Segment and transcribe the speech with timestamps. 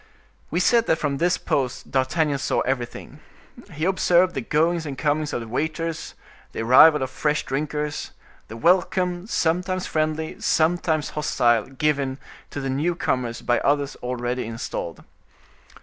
[0.49, 3.19] We said that from this post D'Artagnan saw everything.
[3.73, 6.15] He observed the goings and comings of the waiters;
[6.53, 8.09] the arrival of fresh drinkers;
[8.47, 12.17] the welcome, sometimes friendly, sometimes hostile, given
[12.49, 15.03] to the newcomers by others already installed.